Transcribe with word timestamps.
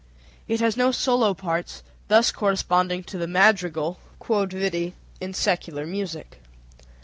It 0.47 0.61
has 0.61 0.75
no 0.75 0.91
solo 0.91 1.35
parts, 1.35 1.83
thus 2.07 2.31
corresponding 2.31 3.03
to 3.03 3.19
the 3.19 3.27
madrigal 3.27 3.99
(q.v.) 4.19 4.95
in 5.19 5.33
secular 5.35 5.85
music. 5.85 6.39